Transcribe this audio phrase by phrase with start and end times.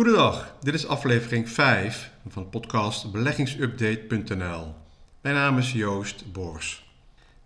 [0.00, 4.74] Goedendag, dit is aflevering 5 van de podcast beleggingsupdate.nl.
[5.20, 6.92] Mijn naam is Joost Bors.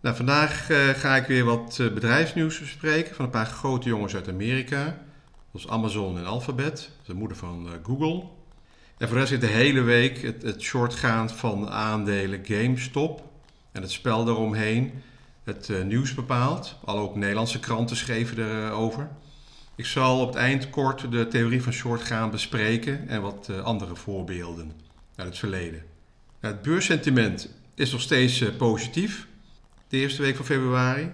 [0.00, 4.14] Nou, vandaag uh, ga ik weer wat uh, bedrijfsnieuws bespreken van een paar grote jongens
[4.14, 4.98] uit Amerika,
[5.50, 8.28] zoals Amazon en Alphabet, de moeder van uh, Google.
[8.98, 13.22] En voor de rest zit de hele week het, het shortgaan van aandelen GameStop
[13.72, 14.92] en het spel eromheen
[15.44, 16.76] het nieuws bepaalt.
[16.84, 19.08] Alle ook Nederlandse kranten schreven erover.
[19.76, 23.60] Ik zal op het eind kort de theorie van short gaan bespreken en wat uh,
[23.60, 24.72] andere voorbeelden
[25.16, 25.82] uit het verleden.
[26.40, 29.26] het beurssentiment is nog steeds uh, positief,
[29.88, 31.10] de eerste week van februari.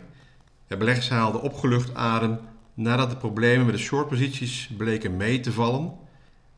[0.66, 2.38] De beleggers haalden opgelucht adem
[2.74, 5.92] nadat de problemen met de shortposities bleken mee te vallen.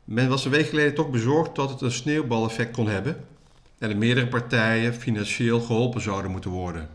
[0.04, 3.24] Men was een week geleden toch bezorgd dat het een sneeuwbaleffect kon hebben
[3.78, 6.88] en de meerdere partijen financieel geholpen zouden moeten worden.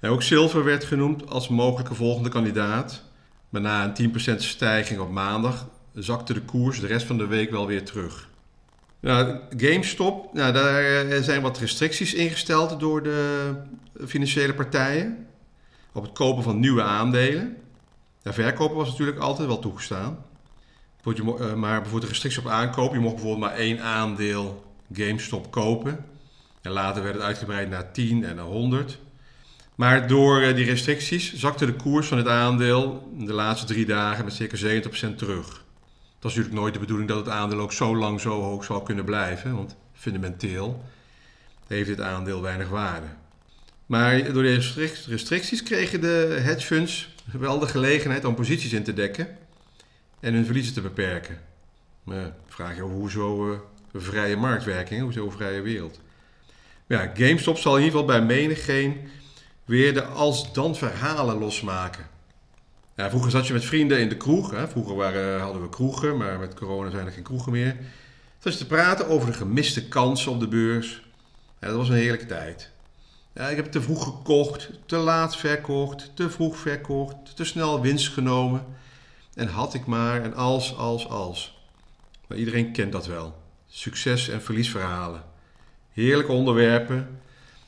[0.00, 3.02] En ook zilver werd genoemd als mogelijke volgende kandidaat.
[3.54, 7.50] Maar na een 10% stijging op maandag zakte de koers de rest van de week
[7.50, 8.28] wel weer terug.
[9.00, 13.50] Nou, GameStop, nou, daar eh, zijn wat restricties ingesteld door de
[14.06, 15.26] financiële partijen
[15.92, 17.56] op het kopen van nieuwe aandelen.
[18.22, 20.24] Verkopen was natuurlijk altijd wel toegestaan.
[21.04, 26.04] Eh, maar bijvoorbeeld de restrictie op aankopen, je mocht bijvoorbeeld maar één aandeel GameStop kopen.
[26.62, 28.98] En later werd het uitgebreid naar 10 en naar 100.
[29.74, 34.24] Maar door eh, die restricties zakte de koers van het aandeel de laatste drie dagen
[34.24, 35.46] met circa 70% terug.
[36.18, 38.82] Dat is natuurlijk nooit de bedoeling dat het aandeel ook zo lang zo hoog zal
[38.82, 40.84] kunnen blijven, want fundamenteel
[41.66, 43.06] heeft dit aandeel weinig waarde.
[43.86, 44.54] Maar door de
[45.06, 49.28] restricties kregen de hedge funds wel de gelegenheid om posities in te dekken
[50.20, 51.40] en hun verliezen te beperken.
[52.02, 53.58] Maar vraag je hoezo uh,
[53.94, 56.00] vrije marktwerking, hoezo vrije wereld?
[56.86, 58.96] Ja, GameStop zal in ieder geval bij menigeen
[59.64, 62.06] weer de als-dan verhalen losmaken.
[62.96, 64.50] Ja, vroeger zat je met vrienden in de kroeg.
[64.50, 64.68] Hè.
[64.68, 67.76] Vroeger waren, hadden we kroegen, maar met corona zijn er geen kroegen meer.
[68.38, 71.02] Toen te praten over de gemiste kansen op de beurs.
[71.58, 72.70] Dat was een heerlijke tijd.
[73.34, 78.08] Ja, ik heb te vroeg gekocht, te laat verkocht, te vroeg verkocht, te snel winst
[78.08, 78.64] genomen.
[79.34, 81.58] En had ik maar en als, als, als.
[82.28, 83.42] Maar iedereen kent dat wel.
[83.68, 85.22] Succes- en verliesverhalen.
[85.92, 87.20] Heerlijke onderwerpen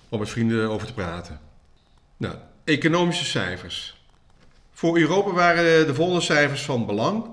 [0.09, 1.41] om met vrienden over te praten.
[2.17, 4.05] Nou, economische cijfers.
[4.73, 7.25] Voor Europa waren de volgende cijfers van belang.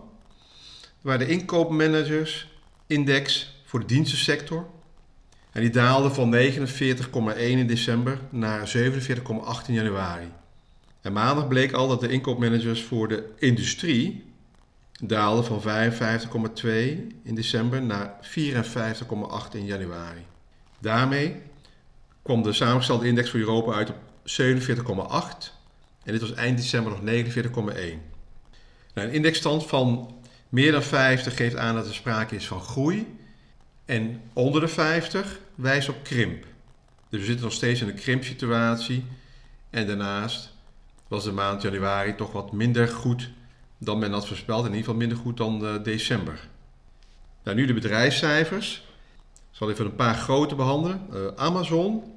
[1.01, 2.47] Waar de inkoopmanagers
[2.87, 4.65] index voor de dienstensector.
[5.51, 10.31] En die daalde van 49,1 in december naar 47,8 in januari.
[11.01, 14.23] En maandag bleek al dat de inkoopmanagers voor de industrie
[15.01, 16.67] daalden van 55,2
[17.23, 20.25] in december naar 54,8 in januari.
[20.79, 21.41] Daarmee
[22.21, 25.51] kwam de samengestelde index voor Europa uit op 47,8
[26.03, 27.43] en dit was eind december nog 49,1.
[28.93, 30.15] Nou, een indexstand van
[30.49, 33.17] meer dan 50 geeft aan dat er sprake is van groei
[33.85, 36.45] en onder de 50 wijst op krimp.
[37.09, 39.05] Dus we zitten nog steeds in een krimpsituatie
[39.69, 40.51] en daarnaast
[41.07, 43.29] was de maand januari toch wat minder goed
[43.77, 46.47] dan men had voorspeld, in ieder geval minder goed dan uh, december.
[47.43, 48.87] Nou, nu de bedrijfscijfers.
[49.33, 51.07] Ik zal even een paar grote behandelen.
[51.13, 52.12] Uh, Amazon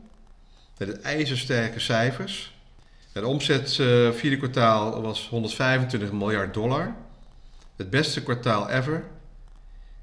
[0.78, 2.54] met ijzersterke cijfers.
[3.12, 6.94] De omzet uh, vierde kwartaal was 125 miljard dollar.
[7.76, 9.04] Het beste kwartaal ever.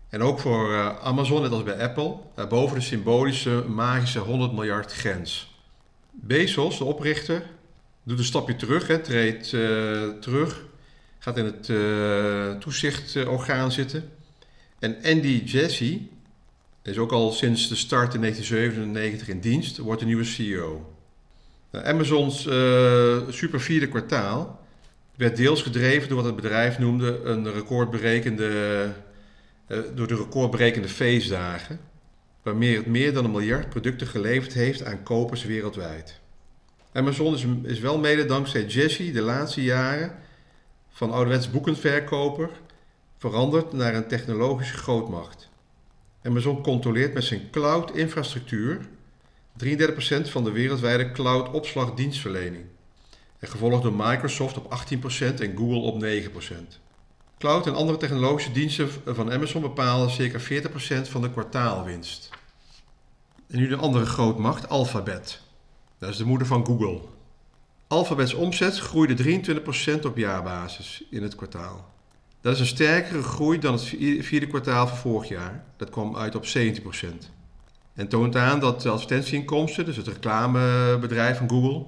[0.10, 4.52] En ook voor uh, Amazon, net als bij Apple, uh, boven de symbolische magische 100
[4.52, 5.56] miljard grens.
[6.12, 7.44] Bezos, de oprichter,
[8.04, 9.50] doet een stapje terug, hè, treedt
[10.22, 10.62] terug,
[11.20, 11.72] gaat in het
[12.62, 14.10] toezichtorgaan zitten.
[14.80, 16.08] En Andy Jassy,
[16.92, 20.94] is ook al sinds de start in 1997 in dienst, wordt de nieuwe CEO.
[21.72, 24.60] Nou, Amazons uh, super vierde kwartaal
[25.16, 28.90] werd deels gedreven door wat het bedrijf noemde een recordberekende,
[29.68, 31.80] uh, door de recordberekende feestdagen,
[32.42, 36.20] waarmee het meer dan een miljard producten geleverd heeft aan kopers wereldwijd.
[36.94, 40.16] Amazon is, is wel mede dankzij Jesse de laatste jaren
[40.90, 42.50] van ouderwets boekenverkoper
[43.18, 45.50] veranderd naar een technologische grootmacht.
[46.24, 48.88] Amazon controleert met zijn cloud-infrastructuur
[49.66, 52.66] 33% van de wereldwijde cloud-opslagdienstverlening.
[53.40, 56.82] En gevolgd door Microsoft op 18% en Google op 9%.
[57.38, 62.30] Cloud en andere technologische diensten van Amazon bepalen circa 40% van de kwartaalwinst.
[63.48, 65.42] En nu de andere grootmacht, Alphabet.
[65.98, 67.02] Dat is de moeder van Google.
[67.88, 69.42] Alphabets omzet groeide
[70.00, 71.93] 23% op jaarbasis in het kwartaal.
[72.44, 73.84] Dat is een sterkere groei dan het
[74.20, 75.64] vierde kwartaal van vorig jaar.
[75.78, 76.50] Dat kwam uit op 17%.
[77.94, 81.86] En toont aan dat de advertentieinkomsten, dus het reclamebedrijf van Google,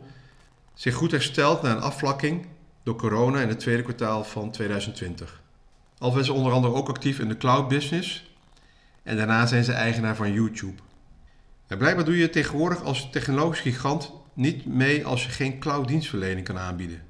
[0.74, 2.46] zich goed herstelt na een afvlakking
[2.84, 5.42] door corona in het tweede kwartaal van 2020.
[5.98, 8.32] Alves is onder andere ook actief in de cloud business.
[9.04, 10.82] En daarna zijn ze eigenaar van YouTube.
[11.68, 16.46] En blijkbaar doe je tegenwoordig als technologisch gigant niet mee als je geen cloud dienstverlening
[16.46, 17.02] kan aanbieden.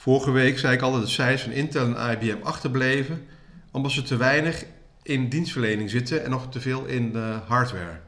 [0.00, 3.26] Vorige week zei ik al dat de cijfers van Intel en IBM achterbleven
[3.70, 4.64] omdat ze te weinig
[5.02, 8.00] in dienstverlening zitten en nog te veel in de hardware.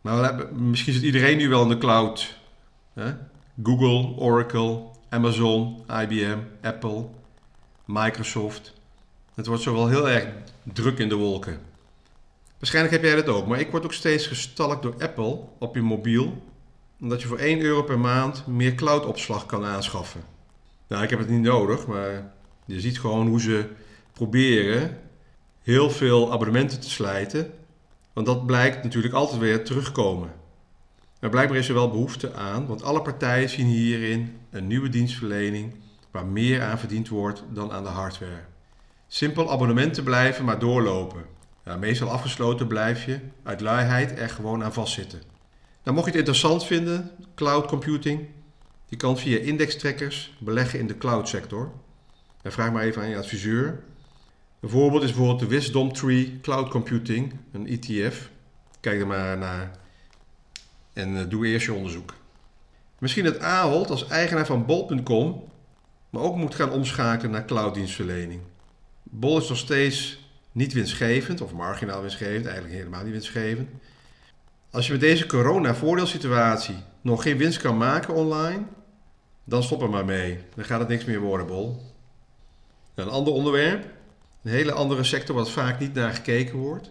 [0.00, 2.38] Maar hebben, misschien zit iedereen nu wel in de cloud.
[2.94, 3.14] Hè?
[3.62, 7.04] Google, Oracle, Amazon, IBM, Apple,
[7.84, 8.72] Microsoft.
[9.34, 10.26] Het wordt zo wel heel erg
[10.62, 11.60] druk in de wolken.
[12.58, 15.82] Waarschijnlijk heb jij dat ook, maar ik word ook steeds gestalkt door Apple op je
[15.82, 16.42] mobiel.
[17.00, 20.34] Omdat je voor 1 euro per maand meer cloudopslag kan aanschaffen.
[20.88, 22.32] Nou, ik heb het niet nodig, maar
[22.64, 23.68] je ziet gewoon hoe ze
[24.12, 24.98] proberen
[25.62, 27.52] heel veel abonnementen te slijten.
[28.12, 30.30] Want dat blijkt natuurlijk altijd weer terugkomen.
[31.20, 35.74] Maar blijkbaar is er wel behoefte aan, want alle partijen zien hierin een nieuwe dienstverlening
[36.10, 38.44] waar meer aan verdiend wordt dan aan de hardware.
[39.06, 41.24] Simpel abonnementen blijven maar doorlopen.
[41.64, 45.22] Ja, meestal afgesloten blijf je uit luiheid er gewoon aan vastzitten.
[45.82, 48.28] Nou, mocht je het interessant vinden, cloud computing,
[48.86, 51.72] je kan via indextrekkers beleggen in de cloud sector.
[52.42, 53.84] En vraag maar even aan je adviseur.
[54.60, 58.30] Een voorbeeld is bijvoorbeeld de Wisdom Tree Cloud Computing, een ETF.
[58.80, 59.70] Kijk er maar naar
[60.92, 62.14] en eh, doe eerst je onderzoek.
[62.98, 65.44] Misschien dat Ahold als eigenaar van Bol.com,
[66.10, 68.40] maar ook moet gaan omschakelen naar clouddienstverlening.
[69.02, 70.18] Bol is nog steeds
[70.52, 73.68] niet winstgevend, of marginaal winstgevend, eigenlijk helemaal niet winstgevend.
[74.70, 78.64] Als je met deze corona-voordeelsituatie nog geen winst kan maken online,
[79.48, 80.38] dan stop er maar mee.
[80.54, 81.82] Dan gaat het niks meer worden, Bol.
[82.94, 83.84] Een ander onderwerp,
[84.42, 86.90] een hele andere sector wat vaak niet naar gekeken wordt,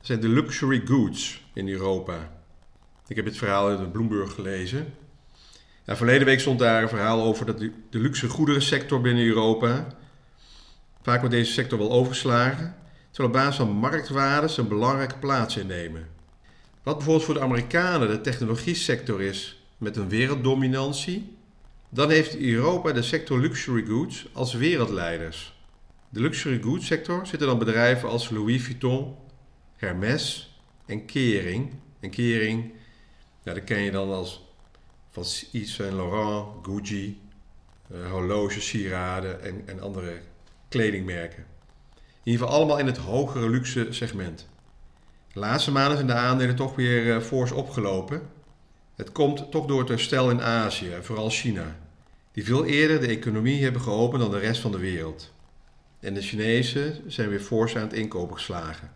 [0.00, 2.30] zijn de luxury goods in Europa.
[3.06, 4.94] Ik heb het verhaal uit de Bloomberg gelezen.
[5.84, 9.86] Ja, verleden week stond daar een verhaal over dat de, de luxe goederensector binnen Europa.
[11.02, 12.76] Vaak wordt deze sector wel overgeslagen,
[13.10, 16.08] terwijl op basis van marktwaardes een belangrijke plaats innemen.
[16.82, 21.37] Wat bijvoorbeeld voor de Amerikanen de technologie sector is met een werelddominantie,
[21.88, 25.56] dan heeft Europa de sector luxury goods als wereldleiders.
[26.08, 29.16] De luxury goods sector zitten dan bedrijven als Louis Vuitton,
[29.76, 31.72] Hermes en Kering.
[32.00, 32.72] En Kering
[33.48, 34.46] ja, dat ken je dan als
[35.10, 37.20] van Yves Saint Laurent, Gucci,
[37.92, 40.20] uh, horloges, sieraden en, en andere
[40.68, 41.46] kledingmerken.
[41.94, 44.48] In ieder geval allemaal in het hogere luxe segment.
[45.32, 48.22] De laatste maanden zijn de aandelen toch weer uh, fors opgelopen.
[48.98, 51.76] Het komt toch door het herstel in Azië, vooral China,
[52.32, 55.32] die veel eerder de economie hebben geopend dan de rest van de wereld.
[56.00, 58.90] En de Chinezen zijn weer fors aan het inkopen geslagen.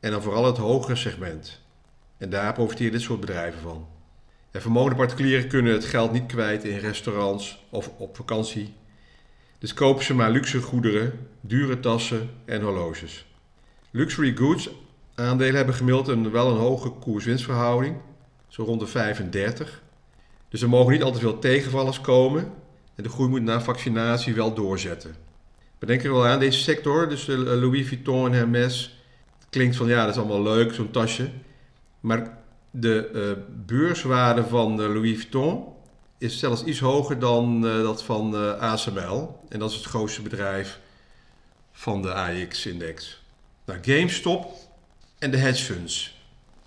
[0.00, 1.60] En dan vooral het hogere segment.
[2.18, 3.86] En daar profiteren dit soort bedrijven van.
[4.50, 8.74] En vermogende particulieren kunnen het geld niet kwijt in restaurants of op vakantie.
[9.58, 13.26] Dus kopen ze maar luxe goederen, dure tassen en horloges.
[13.90, 14.70] Luxury goods
[15.14, 17.96] aandelen hebben gemiddeld een, wel een hoge koers-winstverhouding,
[18.52, 19.82] zo rond de 35.
[20.48, 22.52] Dus er mogen niet al te veel tegenvallers komen
[22.94, 25.14] en de groei moet na vaccinatie wel doorzetten.
[25.78, 29.04] Bedenk er wel aan, deze sector, dus Louis Vuitton en Hermes,
[29.50, 31.30] klinkt van ja, dat is allemaal leuk, zo'n tasje.
[32.00, 32.38] Maar
[32.70, 35.64] de uh, beurswaarde van uh, Louis Vuitton
[36.18, 39.38] is zelfs iets hoger dan dat van ASML.
[39.48, 40.80] En dat is het grootste bedrijf
[41.72, 43.22] van de AX-index.
[43.64, 44.46] Nou, GameStop
[45.18, 46.21] en de hedge funds.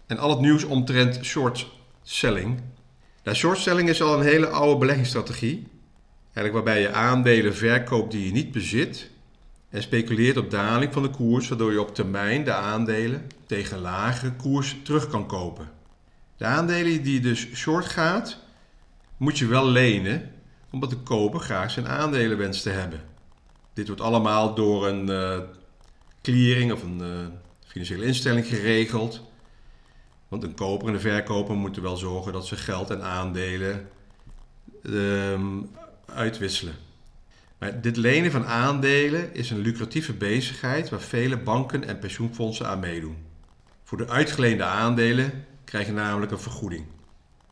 [0.08, 1.68] En al het nieuws omtrent short
[2.04, 2.62] selling.
[3.24, 5.68] Nou, short selling is al een hele oude beleggingsstrategie.
[6.34, 9.10] Eigenlijk waarbij je aandelen verkoopt die je niet bezit
[9.70, 14.32] en speculeert op daling van de koers, waardoor je op termijn de aandelen tegen lagere
[14.32, 15.70] koers terug kan kopen.
[16.38, 18.38] De aandelen die dus short gaat,
[19.18, 20.32] moet je wel lenen,
[20.72, 23.02] omdat de koper graag zijn aandelen wenst te hebben.
[23.74, 25.40] Dit wordt allemaal door een uh,
[26.22, 27.26] clearing of een uh,
[27.68, 29.22] financiële instelling geregeld.
[30.36, 33.90] Want een koper en een verkoper moeten wel zorgen dat ze geld en aandelen
[34.82, 35.40] uh,
[36.06, 36.76] uitwisselen.
[37.58, 42.80] Maar dit lenen van aandelen is een lucratieve bezigheid waar vele banken en pensioenfondsen aan
[42.80, 43.18] meedoen.
[43.84, 46.86] Voor de uitgeleende aandelen krijg je namelijk een vergoeding.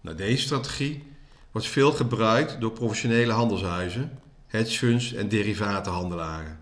[0.01, 1.03] Nou, deze strategie
[1.51, 6.59] wordt veel gebruikt door professionele handelshuizen, hedge funds en derivatenhandelaren.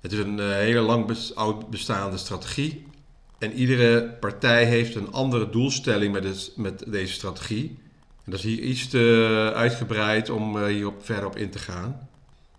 [0.00, 2.90] Het is een uh, hele lang oud bestaande strategie
[3.42, 7.78] en iedere partij heeft een andere doelstelling met, met deze strategie.
[8.24, 12.08] En dat is hier iets te uitgebreid om uh, hierop verder op in te gaan.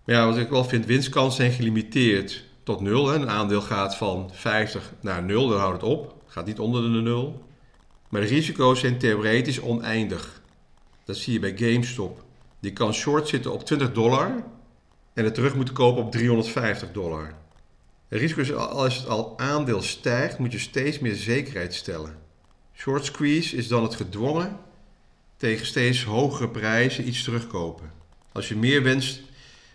[0.05, 3.07] Maar ja, wat ik wel vind, winstkansen zijn gelimiteerd tot nul.
[3.07, 3.15] Hè.
[3.15, 6.15] Een aandeel gaat van 50 naar 0, dan houdt het op.
[6.27, 7.45] Gaat niet onder de 0.
[8.09, 10.41] Maar de risico's zijn theoretisch oneindig.
[11.05, 12.23] Dat zie je bij GameStop.
[12.59, 14.43] Die kan short zitten op 20 dollar
[15.13, 17.33] en het terug moeten kopen op 350 dollar.
[18.07, 22.17] Het risico is als het al aandeel stijgt, moet je steeds meer zekerheid stellen.
[22.75, 24.60] Short squeeze is dan het gedwongen
[25.38, 27.91] tegen steeds hogere prijzen iets terugkopen.
[28.31, 29.22] Als je meer wenst,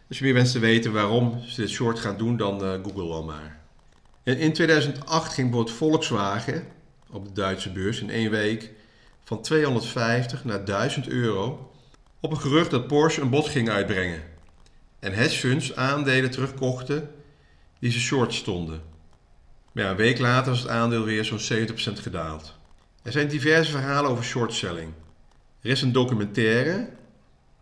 [0.08, 3.08] als je meer wenst te weten waarom ze dit short gaan doen, dan uh, google
[3.08, 3.61] dan maar.
[4.23, 6.66] En in 2008 ging bijvoorbeeld Volkswagen
[7.11, 8.70] op de Duitse beurs in één week
[9.25, 11.73] van 250 naar 1000 euro
[12.20, 14.23] op een gerucht dat Porsche een bod ging uitbrengen.
[14.99, 17.11] En hedgefunds aandelen terugkochten
[17.78, 18.80] die ze short stonden.
[19.73, 22.54] Maar een week later was het aandeel weer zo'n 70% gedaald.
[23.02, 24.92] Er zijn diverse verhalen over shortselling.
[25.61, 26.88] Er is een documentaire,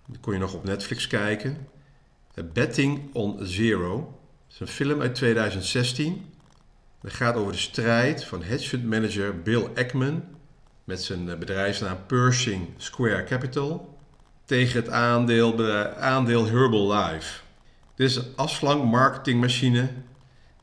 [0.06, 1.68] die kon je nog op Netflix kijken.
[2.52, 4.20] Betting on Zero.
[4.44, 6.34] Het is een film uit 2016.
[7.00, 10.24] Dat gaat over de strijd van hedgefund manager Bill Ackman
[10.84, 13.98] met zijn eh, bedrijfsnaam Pershing Square Capital
[14.44, 17.40] tegen het aandeel, aandeel Herbalife.
[17.96, 19.80] Dit is een afslankmarketingmachine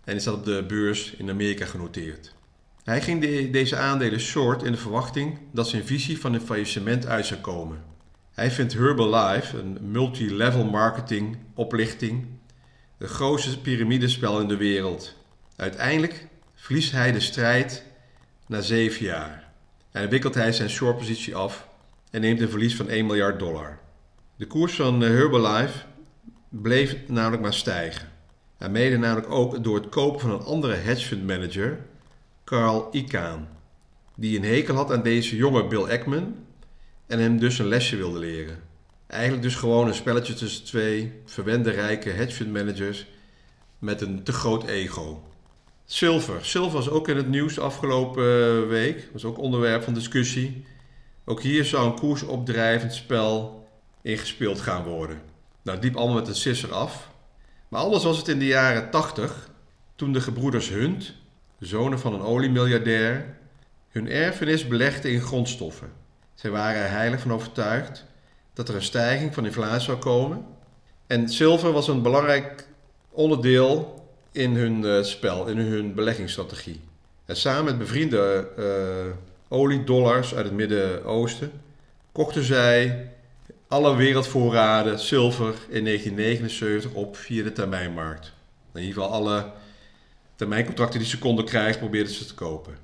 [0.04, 2.36] en die staat op de beurs in Amerika genoteerd.
[2.84, 7.26] Hij ging deze aandelen short in de verwachting dat zijn visie van een faillissement uit
[7.26, 7.84] zou komen.
[8.32, 12.26] Hij vindt Herbalife, een multilevel marketing oplichting,
[12.98, 15.16] het grootste piramidespel in de wereld.
[15.56, 17.84] Uiteindelijk verliest hij de strijd
[18.48, 19.52] na zeven jaar.
[19.92, 21.68] En wikkelt hij zijn shortpositie af
[22.12, 23.80] en neemt een verlies van 1 miljard dollar.
[24.36, 25.78] De koers van Herbalife
[26.62, 28.08] bleef namelijk maar stijgen.
[28.58, 31.80] En mede namelijk ook door het kopen van een andere hedgefund manager,
[32.44, 33.48] Carl Icahn,
[34.16, 36.36] die een hekel had aan deze jonge Bill Ackman
[37.08, 38.60] en hem dus een lesje wilde leren.
[39.08, 43.06] Eigenlijk dus gewoon een spelletje tussen twee verwende rijke hedgefund managers
[43.80, 45.24] met een te groot ego.
[45.86, 46.46] Silver.
[46.46, 49.10] Silver was ook in het nieuws afgelopen week.
[49.12, 50.66] Was ook onderwerp van discussie.
[51.26, 53.68] Ook hier zou een koersopdrijvend spel
[54.02, 55.33] ingespeeld gaan worden.
[55.64, 57.10] Nou, diep allemaal met een sisser af.
[57.68, 59.50] Maar anders was het in de jaren 80,
[59.96, 61.14] toen de gebroeders Hunt,
[61.60, 63.38] zonen van een oliemiljardair,
[63.90, 65.92] hun erfenis belegden in grondstoffen.
[66.34, 68.06] Zij waren er heilig van overtuigd
[68.54, 70.46] dat er een stijging van inflatie zou komen.
[71.08, 72.68] En zilver was een belangrijk
[73.10, 76.82] onderdeel in hun uh, spel, in hun beleggingsstrategie.
[77.26, 79.16] En samen met bevriende uh,
[79.48, 81.52] oliedollars uit het Midden-Oosten
[82.12, 83.10] kochten zij
[83.74, 88.34] alle wereldvoorraden zilver in 1979 op via de termijnmarkt.
[88.74, 89.52] In ieder geval alle
[90.36, 92.78] termijncontracten die ze konden krijgen, probeerden ze te kopen.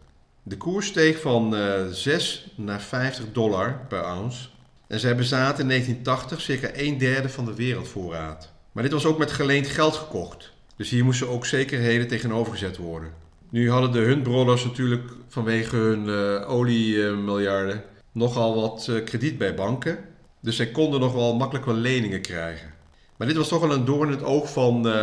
[0.43, 4.47] De koers steeg van uh, eh, 6 naar 50 dollar per ounce.
[4.87, 8.51] En zij bezaten in 1980 circa een derde van de wereldvoorraad.
[8.71, 10.51] Maar dit was ook met geleend geld gekocht.
[10.75, 13.11] Dus hier moesten ook zekerheden tegenover gezet worden.
[13.49, 19.55] Nu hadden de Hunt Brothers natuurlijk vanwege hun uh, oliemiljarden nogal wat uh, krediet bij
[19.55, 20.08] banken.
[20.39, 22.73] Dus zij konden nog wel makkelijk wel leningen krijgen.
[23.17, 24.93] Maar dit was toch wel een doorn in het oog van uh,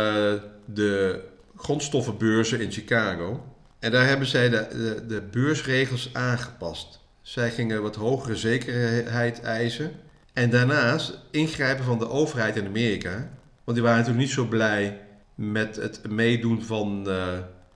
[0.65, 1.21] de
[1.55, 3.43] grondstoffenbeurzen in Chicago.
[3.79, 6.99] En daar hebben zij de, de, beursregels aangepast.
[7.21, 9.91] Zij gingen wat hogere zekerheid eisen.
[10.33, 13.29] En daarnaast ingrijpen van de overheid in Amerika.
[13.63, 15.01] Want die waren natuurlijk niet zo blij
[15.35, 17.27] met het meedoen van uh,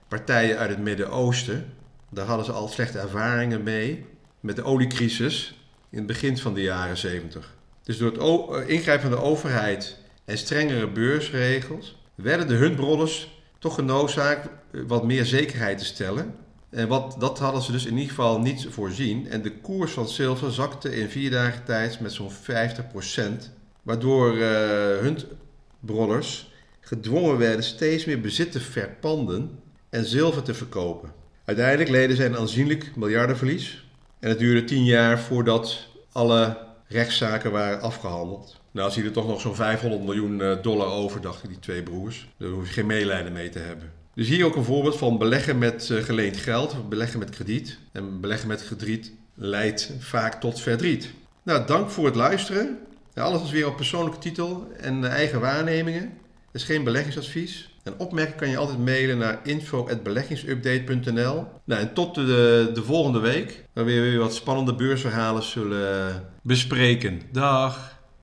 [0.08, 1.72] partijen uit het Midden-Oosten.
[2.10, 4.06] Daar hadden ze al slechte ervaringen mee.
[4.40, 5.61] Met de oliecrisis
[5.92, 7.54] in het begin van de jaren 70.
[7.82, 13.74] Dus door het eh, ingrijpen van de overheid en strengere beursregels werden de Huntbrothers toch
[13.74, 16.34] genoodzaakt eh, wat meer zekerheid te stellen.
[16.70, 19.28] En wat, dat hadden ze dus in ieder geval niet voorzien.
[19.28, 22.34] En de koers van zilver zakte in vier dagen tijd met zo'n 50%.
[23.82, 25.12] Waardoor uh,
[26.80, 29.58] gedwongen werden steeds meer bezit te verpanden
[29.90, 31.12] en zilver te verkopen.
[31.44, 33.84] Uiteindelijk leden zij een aanzienlijk miljardenverlies.
[34.22, 36.56] En het duurde tien jaar voordat alle
[36.88, 38.60] rechtszaken waren afgehandeld.
[38.70, 42.28] Nou, je er toch nog zo'n 500 miljoen eh, dollar over, dachten die twee broers.
[42.36, 43.92] Daar hoef je geen meelijden mee te hebben.
[44.14, 47.78] Dus hier ook een voorbeeld van beleggen met eh, geleend geld, beleggen met krediet.
[47.92, 51.10] En beleggen met krediet leidt vaak tot verdriet.
[51.42, 52.78] Nou, dank voor het luisteren.
[53.14, 56.02] alles is weer op persoonlijke titel en eigen waarnemingen.
[56.52, 57.71] Het is geen beleggingsadvies.
[57.82, 61.44] En opmerken kan je altijd mailen naar info.beleggingsupdate.nl.
[61.64, 67.22] Nou, en tot de, de volgende week, waar we weer wat spannende beursverhalen zullen bespreken.
[67.32, 68.00] Dag!